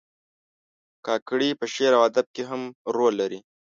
[1.05, 2.61] کاکړي په شعر او ادب کې هم
[2.95, 3.39] رول لري.